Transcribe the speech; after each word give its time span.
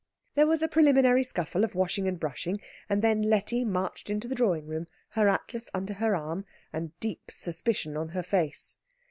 There 0.33 0.47
was 0.47 0.63
a 0.63 0.67
preliminary 0.67 1.23
scuffle 1.23 1.63
of 1.63 1.75
washing 1.75 2.07
and 2.07 2.19
brushing, 2.19 2.59
and 2.89 3.03
then 3.03 3.21
Letty 3.21 3.63
marched 3.63 4.09
into 4.09 4.27
the 4.27 4.33
drawing 4.33 4.65
room, 4.65 4.87
her 5.09 5.27
atlas 5.29 5.69
under 5.75 5.93
her 5.93 6.15
arm 6.15 6.43
and 6.73 6.99
deep 6.99 7.29
suspicion 7.29 7.95
on 7.95 8.09
her 8.09 8.23
face. 8.23 8.77